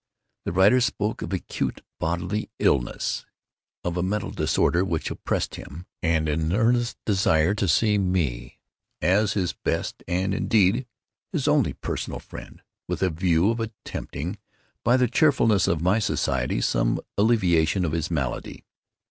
[0.45, 6.53] The writer spoke of acute bodily illness—of a mental disorder which oppressed him—and of an
[6.53, 8.57] earnest desire to see me,
[8.99, 10.87] as his best, and indeed
[11.31, 14.39] his only personal friend, with a view of attempting,
[14.83, 18.65] by the cheerfulness of my society, some alleviation of his malady.